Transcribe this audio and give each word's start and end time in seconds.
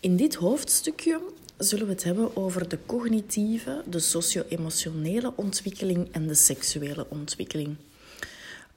In 0.00 0.16
dit 0.16 0.34
hoofdstukje 0.34 1.20
zullen 1.56 1.86
we 1.86 1.92
het 1.92 2.04
hebben 2.04 2.36
over 2.36 2.68
de 2.68 2.78
cognitieve, 2.86 3.82
de 3.86 3.98
socio-emotionele 3.98 5.32
ontwikkeling 5.36 6.08
en 6.12 6.26
de 6.26 6.34
seksuele 6.34 7.06
ontwikkeling. 7.08 7.76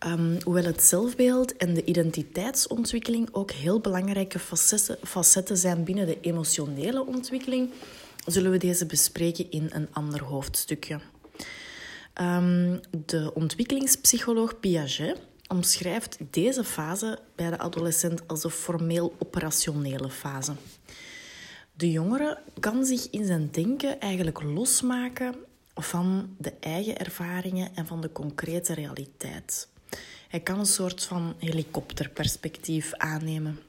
Um, 0.08 0.38
hoewel 0.44 0.64
het 0.64 0.84
zelfbeeld 0.84 1.58
en 1.58 1.74
de 1.74 1.84
identiteitsontwikkeling 1.84 3.30
ook 3.32 3.52
heel 3.52 3.80
belangrijke 3.80 4.40
facetten, 4.40 4.98
facetten 5.04 5.58
zijn 5.58 5.84
binnen 5.84 6.06
de 6.06 6.18
emotionele 6.22 7.06
ontwikkeling, 7.06 7.70
zullen 8.26 8.52
we 8.52 8.58
deze 8.58 8.86
bespreken 8.86 9.52
in 9.52 9.70
een 9.74 9.88
ander 9.92 10.24
hoofdstukje. 10.24 11.00
Um, 12.22 12.80
de 13.06 13.32
ontwikkelingspsycholoog 13.34 14.60
Piaget 14.60 15.18
omschrijft 15.48 16.18
deze 16.30 16.64
fase 16.64 17.20
bij 17.36 17.50
de 17.50 17.58
adolescent 17.58 18.28
als 18.28 18.42
de 18.42 18.50
formeel 18.50 19.16
operationele 19.20 20.10
fase. 20.10 20.54
De 21.74 21.92
jongere 21.92 22.42
kan 22.60 22.86
zich 22.86 23.10
in 23.10 23.26
zijn 23.26 23.50
denken 23.52 24.00
eigenlijk 24.00 24.42
losmaken 24.42 25.36
van 25.76 26.36
de 26.38 26.54
eigen 26.60 26.98
ervaringen 26.98 27.76
en 27.76 27.88
van 27.88 28.02
de 28.02 28.12
concrete 28.12 28.74
realiteit. 28.74 29.70
Hij 30.28 30.40
kan 30.40 30.60
een 30.60 30.66
soort 30.66 31.04
van 31.04 31.36
helikopterperspectief 31.38 32.94
aannemen. 32.94 33.60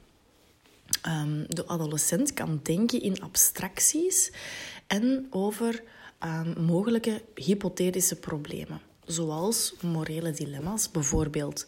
Um, 1.07 1.45
de 1.47 1.67
adolescent 1.67 2.33
kan 2.33 2.59
denken 2.63 3.01
in 3.01 3.21
abstracties 3.21 4.31
en 4.87 5.27
over 5.29 5.83
um, 6.23 6.65
mogelijke 6.65 7.21
hypothetische 7.35 8.15
problemen, 8.15 8.81
zoals 9.05 9.73
morele 9.81 10.31
dilemma's. 10.31 10.91
Bijvoorbeeld, 10.91 11.67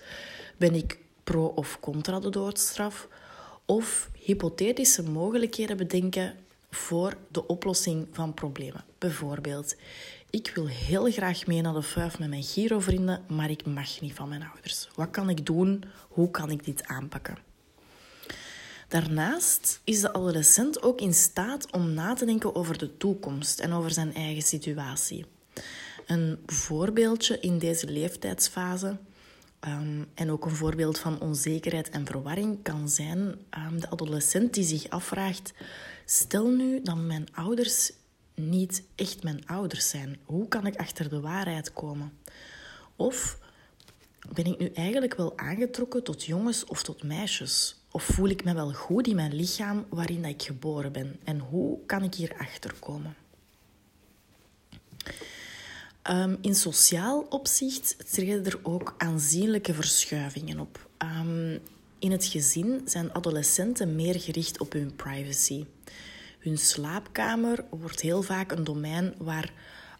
ben 0.57 0.73
ik 0.73 0.99
pro 1.23 1.45
of 1.45 1.79
contra 1.79 2.19
de 2.19 2.29
doodstraf? 2.29 3.07
Of 3.65 4.09
hypothetische 4.13 5.03
mogelijkheden 5.03 5.77
bedenken 5.77 6.35
voor 6.69 7.17
de 7.31 7.47
oplossing 7.47 8.07
van 8.11 8.33
problemen. 8.33 8.83
Bijvoorbeeld, 8.97 9.75
ik 10.29 10.51
wil 10.55 10.67
heel 10.67 11.11
graag 11.11 11.47
mee 11.47 11.61
naar 11.61 11.73
de 11.73 11.81
vuif 11.81 12.19
met 12.19 12.29
mijn 12.29 12.43
Giro-vrienden, 12.43 13.23
maar 13.27 13.49
ik 13.49 13.65
mag 13.65 14.01
niet 14.01 14.13
van 14.13 14.29
mijn 14.29 14.43
ouders. 14.53 14.89
Wat 14.95 15.09
kan 15.09 15.29
ik 15.29 15.45
doen? 15.45 15.83
Hoe 16.09 16.31
kan 16.31 16.51
ik 16.51 16.65
dit 16.65 16.83
aanpakken? 16.83 17.37
Daarnaast 18.87 19.81
is 19.83 20.01
de 20.01 20.13
adolescent 20.13 20.81
ook 20.81 21.01
in 21.01 21.13
staat 21.13 21.71
om 21.71 21.93
na 21.93 22.13
te 22.13 22.25
denken 22.25 22.55
over 22.55 22.77
de 22.77 22.97
toekomst 22.97 23.59
en 23.59 23.73
over 23.73 23.91
zijn 23.91 24.13
eigen 24.13 24.43
situatie. 24.43 25.25
Een 26.05 26.39
voorbeeldje 26.45 27.39
in 27.39 27.59
deze 27.59 27.87
leeftijdsfase 27.87 28.97
um, 29.67 30.07
en 30.13 30.31
ook 30.31 30.45
een 30.45 30.55
voorbeeld 30.55 30.99
van 30.99 31.19
onzekerheid 31.19 31.89
en 31.89 32.05
verwarring 32.05 32.63
kan 32.63 32.89
zijn 32.89 33.19
um, 33.57 33.79
de 33.79 33.89
adolescent 33.89 34.53
die 34.53 34.63
zich 34.63 34.89
afvraagt: 34.89 35.53
stel 36.05 36.47
nu 36.47 36.81
dat 36.81 36.97
mijn 36.97 37.27
ouders 37.33 37.91
niet 38.35 38.83
echt 38.95 39.23
mijn 39.23 39.47
ouders 39.47 39.89
zijn. 39.89 40.17
Hoe 40.23 40.47
kan 40.47 40.65
ik 40.65 40.75
achter 40.75 41.09
de 41.09 41.19
waarheid 41.19 41.73
komen? 41.73 42.13
Of 42.95 43.39
ben 44.33 44.45
ik 44.45 44.59
nu 44.59 44.67
eigenlijk 44.67 45.15
wel 45.15 45.37
aangetrokken 45.37 46.03
tot 46.03 46.23
jongens 46.23 46.65
of 46.65 46.83
tot 46.83 47.03
meisjes? 47.03 47.83
Of 47.91 48.03
voel 48.03 48.29
ik 48.29 48.43
me 48.43 48.53
wel 48.53 48.73
goed 48.73 49.07
in 49.07 49.15
mijn 49.15 49.35
lichaam 49.35 49.85
waarin 49.89 50.21
dat 50.21 50.31
ik 50.31 50.43
geboren 50.43 50.91
ben? 50.91 51.19
En 51.23 51.39
hoe 51.39 51.79
kan 51.85 52.03
ik 52.03 52.13
hier 52.13 52.35
achter 52.37 52.73
komen? 52.79 53.15
Um, 56.09 56.37
in 56.41 56.55
sociaal 56.55 57.25
opzicht 57.29 58.11
treden 58.11 58.45
er 58.45 58.59
ook 58.63 58.95
aanzienlijke 58.97 59.73
verschuivingen 59.73 60.59
op. 60.59 60.89
Um, 61.21 61.59
in 61.99 62.11
het 62.11 62.25
gezin 62.25 62.81
zijn 62.85 63.13
adolescenten 63.13 63.95
meer 63.95 64.19
gericht 64.19 64.59
op 64.59 64.71
hun 64.71 64.95
privacy. 64.95 65.65
Hun 66.39 66.57
slaapkamer 66.57 67.65
wordt 67.69 68.01
heel 68.01 68.21
vaak 68.21 68.51
een 68.51 68.63
domein 68.63 69.13
waar 69.17 69.53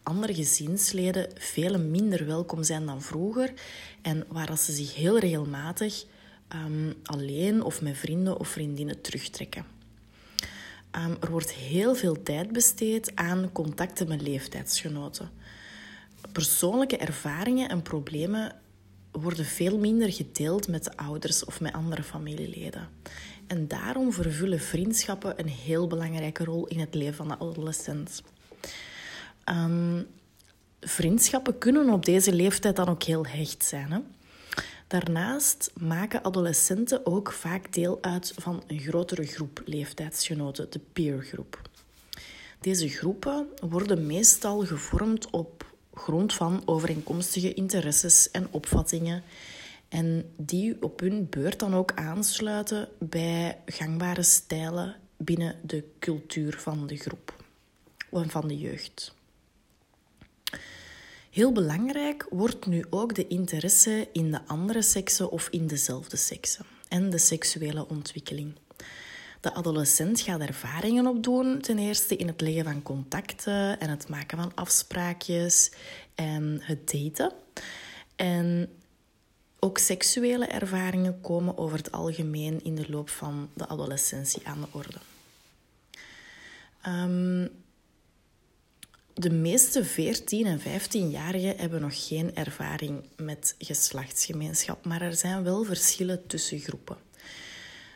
andere 0.04 0.34
gezinsleden 0.34 1.30
veel 1.38 1.80
minder 1.80 2.26
welkom 2.26 2.64
zijn 2.64 2.86
dan 2.86 3.02
vroeger 3.02 3.54
en 4.02 4.26
waar 4.28 4.58
ze 4.58 4.72
zich 4.74 4.96
heel 4.96 5.20
regelmatig 5.20 6.06
um, 6.56 6.94
alleen 7.04 7.64
of 7.64 7.82
met 7.82 7.98
vrienden 7.98 8.40
of 8.40 8.48
vriendinnen 8.48 9.02
terugtrekken. 9.02 9.66
Um, 10.92 11.18
er 11.22 11.32
wordt 11.32 11.52
heel 11.54 11.96
veel 11.96 12.24
tijd 12.24 12.52
besteed 12.52 13.16
aan 13.16 13.52
contacten 13.52 14.08
met 14.08 14.22
leeftijdsgenoten. 14.22 15.30
Persoonlijke 16.32 16.98
ervaringen 16.98 17.70
en 17.70 17.82
problemen 17.82 18.56
worden 19.12 19.46
veel 19.46 19.78
minder 19.78 20.14
gedeeld 20.14 20.68
met 20.68 20.84
de 20.84 20.98
ouders 20.98 21.46
of 21.46 21.62
met 21.62 21.74
andere 21.74 22.04
familieleden. 22.04 22.90
En 23.48 23.68
daarom 23.68 24.14
vervullen 24.14 24.60
vriendschappen 24.60 25.40
een 25.40 25.50
heel 25.50 25.88
belangrijke 25.88 26.44
rol 26.44 26.68
in 26.68 26.80
het 26.80 26.94
leven 26.96 27.16
van 27.16 27.28
de 27.28 27.38
adolescent. 27.38 28.24
Um, 29.50 30.08
vriendschappen 30.80 31.58
kunnen 31.58 31.90
op 31.90 32.06
deze 32.06 32.34
leeftijd 32.34 32.76
dan 32.76 32.88
ook 32.88 33.04
heel 33.04 33.26
hecht 33.26 33.64
zijn. 33.64 33.92
Hè? 33.92 34.00
Daarnaast 34.88 35.72
maken 35.80 36.24
adolescenten 36.24 37.06
ook 37.06 37.32
vaak 37.32 37.74
deel 37.74 37.98
uit 38.02 38.34
van 38.38 38.64
een 38.68 38.80
grotere 38.80 39.26
groep 39.26 39.62
leeftijdsgenoten, 39.66 40.70
de 40.70 40.82
peergroep. 40.94 41.62
Deze 42.60 42.90
groepen 42.90 43.48
worden 43.70 44.06
meestal 44.06 44.66
gevormd 44.66 45.30
op 45.30 45.75
grond 45.96 46.34
van 46.34 46.62
overeenkomstige 46.66 47.54
interesses 47.54 48.32
en 48.32 48.48
opvattingen 48.52 49.24
en 49.90 50.34
die 50.38 50.82
op 50.82 51.00
hun 51.00 51.28
beurt 51.30 51.60
dan 51.60 51.76
ook 51.76 51.92
aansluiten 51.94 52.88
bij 53.00 53.60
gangbare 53.66 54.24
stijlen 54.24 54.96
binnen 55.18 55.56
de 55.62 55.84
cultuur 56.00 56.60
van 56.60 56.88
de 56.88 56.98
groep 56.98 57.44
of 58.10 58.32
van 58.32 58.48
de 58.48 58.58
jeugd. 58.58 59.16
Heel 61.30 61.52
belangrijk 61.52 62.28
wordt 62.30 62.66
nu 62.66 62.86
ook 62.90 63.16
de 63.16 63.28
interesse 63.28 64.08
in 64.12 64.32
de 64.32 64.40
andere 64.48 64.82
seksen 64.82 65.32
of 65.32 65.48
in 65.50 65.68
dezelfde 65.68 66.18
seksen 66.18 66.66
en 66.88 67.10
de 67.10 67.18
seksuele 67.18 67.88
ontwikkeling. 67.88 68.56
De 69.46 69.54
adolescent 69.54 70.22
gaat 70.22 70.40
ervaringen 70.40 71.08
opdoen, 71.08 71.62
ten 71.62 71.78
eerste 71.78 72.16
in 72.16 72.28
het 72.28 72.42
leggen 72.42 72.64
van 72.64 72.84
contacten 72.84 73.80
en 73.80 73.90
het 73.90 74.08
maken 74.08 74.38
van 74.38 74.52
afspraakjes 74.56 75.72
en 76.16 76.60
het 76.62 76.92
daten. 76.92 77.32
En 78.16 78.70
ook 79.60 79.78
seksuele 79.78 80.46
ervaringen 80.46 81.22
komen 81.22 81.58
over 81.58 81.78
het 81.78 81.92
algemeen 81.92 82.64
in 82.64 82.76
de 82.76 82.86
loop 82.90 83.10
van 83.10 83.50
de 83.54 83.68
adolescentie 83.68 84.48
aan 84.48 84.62
de 84.62 84.68
orde. 84.72 84.98
Um, 86.88 87.50
de 89.14 89.32
meeste 89.32 89.86
14- 89.86 89.90
en 90.28 90.60
15-jarigen 90.60 91.58
hebben 91.58 91.82
nog 91.82 92.08
geen 92.08 92.36
ervaring 92.36 93.04
met 93.18 93.56
geslachtsgemeenschap, 93.58 94.86
maar 94.86 95.02
er 95.02 95.16
zijn 95.16 95.44
wel 95.44 95.64
verschillen 95.64 96.28
tussen 96.28 96.60
groepen. 96.60 96.98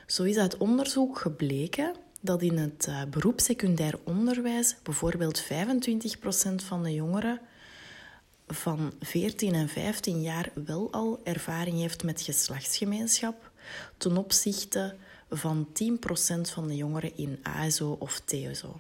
Zo 0.10 0.24
is 0.24 0.38
uit 0.38 0.58
onderzoek 0.58 1.20
gebleken 1.20 1.96
dat 2.22 2.42
in 2.42 2.58
het 2.58 2.86
uh, 2.90 3.02
beroep 3.10 3.40
secundair 3.40 4.00
onderwijs 4.04 4.76
bijvoorbeeld 4.84 5.44
25% 5.44 5.48
van 6.56 6.84
de 6.84 6.94
jongeren 6.94 7.40
van 8.48 8.94
14 9.00 9.54
en 9.54 9.70
15 9.70 10.22
jaar 10.22 10.52
wel 10.66 10.92
al 10.92 11.20
ervaring 11.24 11.78
heeft 11.78 12.04
met 12.04 12.22
geslachtsgemeenschap 12.22 13.52
ten 13.98 14.18
opzichte 14.18 14.96
van 15.30 15.68
10% 15.68 16.42
van 16.42 16.68
de 16.68 16.76
jongeren 16.76 17.18
in 17.18 17.40
ASO 17.44 17.96
of 18.00 18.20
TSO. 18.26 18.80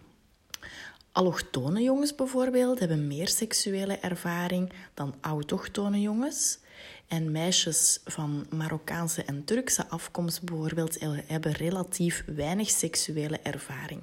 Allochtone 1.11 1.81
jongens 1.81 2.15
bijvoorbeeld 2.15 2.79
hebben 2.79 3.07
meer 3.07 3.27
seksuele 3.27 3.97
ervaring 3.97 4.71
dan 4.93 5.15
autochtone 5.21 6.01
jongens. 6.01 6.59
En 7.07 7.31
meisjes 7.31 7.99
van 8.05 8.45
Marokkaanse 8.49 9.23
en 9.23 9.43
Turkse 9.43 9.87
afkomst 9.87 10.43
bijvoorbeeld 10.43 10.97
hebben 11.25 11.51
relatief 11.51 12.23
weinig 12.25 12.69
seksuele 12.69 13.39
ervaring. 13.39 14.01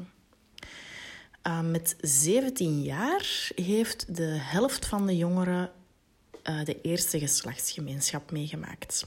Uh, 1.46 1.60
met 1.60 1.96
17 2.00 2.82
jaar 2.82 3.50
heeft 3.54 4.16
de 4.16 4.36
helft 4.38 4.86
van 4.86 5.06
de 5.06 5.16
jongeren 5.16 5.70
uh, 6.44 6.64
de 6.64 6.80
eerste 6.80 7.18
geslachtsgemeenschap 7.18 8.30
meegemaakt. 8.30 9.06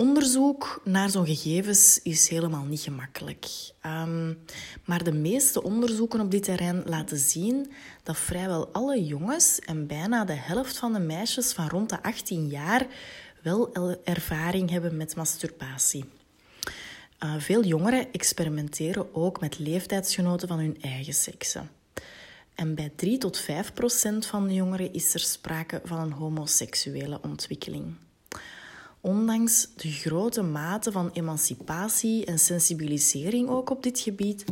Onderzoek 0.00 0.80
naar 0.84 1.10
zo'n 1.10 1.26
gegevens 1.26 2.00
is 2.02 2.28
helemaal 2.28 2.64
niet 2.64 2.80
gemakkelijk. 2.80 3.46
Um, 3.86 4.38
maar 4.84 5.04
de 5.04 5.12
meeste 5.12 5.62
onderzoeken 5.62 6.20
op 6.20 6.30
dit 6.30 6.42
terrein 6.42 6.82
laten 6.86 7.18
zien 7.18 7.72
dat 8.02 8.18
vrijwel 8.18 8.68
alle 8.72 9.04
jongens 9.04 9.58
en 9.58 9.86
bijna 9.86 10.24
de 10.24 10.34
helft 10.34 10.78
van 10.78 10.92
de 10.92 10.98
meisjes 10.98 11.52
van 11.52 11.68
rond 11.68 11.90
de 11.90 12.02
18 12.02 12.48
jaar 12.48 12.86
wel 13.42 13.72
ervaring 14.04 14.70
hebben 14.70 14.96
met 14.96 15.16
masturbatie. 15.16 16.04
Uh, 17.24 17.34
veel 17.38 17.64
jongeren 17.64 18.12
experimenteren 18.12 19.14
ook 19.14 19.40
met 19.40 19.58
leeftijdsgenoten 19.58 20.48
van 20.48 20.58
hun 20.58 20.78
eigen 20.80 21.14
seksen. 21.14 21.70
En 22.54 22.74
bij 22.74 22.92
3 22.96 23.18
tot 23.18 23.38
5 23.38 23.72
procent 23.72 24.26
van 24.26 24.48
de 24.48 24.54
jongeren 24.54 24.92
is 24.92 25.14
er 25.14 25.20
sprake 25.20 25.80
van 25.84 26.00
een 26.00 26.12
homoseksuele 26.12 27.18
ontwikkeling. 27.22 27.94
Ondanks 29.00 29.68
de 29.76 29.90
grote 29.90 30.42
mate 30.42 30.92
van 30.92 31.10
emancipatie 31.12 32.24
en 32.24 32.38
sensibilisering 32.38 33.48
ook 33.48 33.70
op 33.70 33.82
dit 33.82 34.00
gebied, 34.00 34.44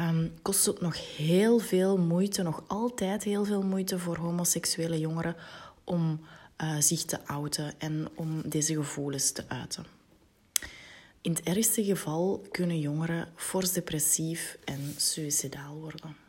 um, 0.00 0.32
kost 0.42 0.66
het 0.66 0.80
nog 0.80 1.16
heel 1.16 1.58
veel 1.58 1.98
moeite, 1.98 2.42
nog 2.42 2.64
altijd 2.66 3.24
heel 3.24 3.44
veel 3.44 3.62
moeite 3.62 3.98
voor 3.98 4.16
homoseksuele 4.16 4.98
jongeren 4.98 5.36
om 5.84 6.20
uh, 6.62 6.76
zich 6.78 7.04
te 7.04 7.26
outen 7.26 7.74
en 7.78 8.08
om 8.14 8.42
deze 8.44 8.74
gevoelens 8.74 9.30
te 9.30 9.44
uiten. 9.48 9.86
In 11.20 11.32
het 11.32 11.42
ergste 11.42 11.84
geval 11.84 12.42
kunnen 12.50 12.80
jongeren 12.80 13.28
fors 13.34 13.72
depressief 13.72 14.58
en 14.64 14.94
suicidaal 14.96 15.74
worden. 15.74 16.25